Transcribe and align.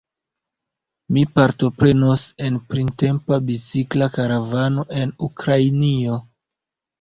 Mi 1.17 1.25
partoprenos 1.35 2.23
en 2.47 2.57
printempa 2.71 3.39
bicikla 3.51 4.09
karavano 4.17 4.87
en 5.03 5.15
Ukrainio. 5.29 6.19